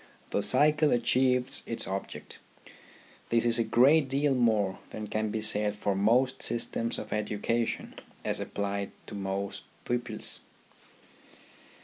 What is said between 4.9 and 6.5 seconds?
can be said for most